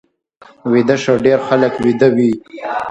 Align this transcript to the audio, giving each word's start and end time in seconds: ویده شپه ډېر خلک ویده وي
ویده 0.71 0.95
شپه 1.03 1.19
ډېر 1.25 1.39
خلک 1.47 1.73
ویده 1.85 2.07
وي 2.15 2.31